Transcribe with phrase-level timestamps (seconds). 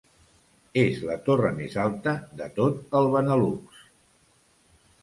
[0.83, 3.87] És la torre més alta de tot el Benelux.